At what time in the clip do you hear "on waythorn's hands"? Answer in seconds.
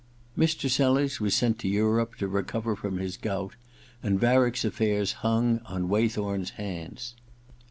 5.63-7.13